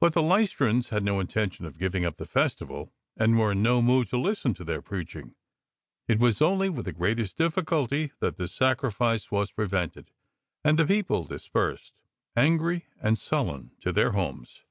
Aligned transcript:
But 0.00 0.12
the 0.14 0.22
Lystrans 0.22 0.88
had 0.88 1.04
no 1.04 1.20
intention 1.20 1.66
of 1.66 1.78
giving 1.78 2.04
up 2.04 2.16
the 2.16 2.26
festival, 2.26 2.92
and 3.16 3.38
were 3.38 3.52
in 3.52 3.62
no 3.62 3.80
mood 3.80 4.08
to 4.08 4.16
listen 4.18 4.54
to 4.54 4.64
their 4.64 4.82
preaching. 4.82 5.36
It 6.08 6.18
was 6.18 6.42
only 6.42 6.68
with 6.68 6.84
the 6.84 6.92
greatest 6.92 7.38
difficulty 7.38 8.10
that 8.18 8.38
the 8.38 8.48
sacrifice 8.48 9.26
w'as 9.28 9.52
pre 9.52 9.68
vented, 9.68 10.10
and 10.64 10.80
the 10.80 10.84
people 10.84 11.22
dispersed, 11.22 11.94
angr3^ 12.36 12.82
and 13.00 13.16
sullen, 13.16 13.70
to 13.82 13.92
their 13.92 14.10
homes. 14.10 14.62